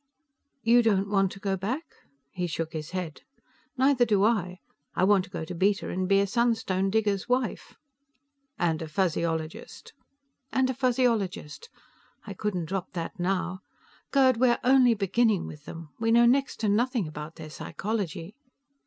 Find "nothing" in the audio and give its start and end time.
16.67-17.07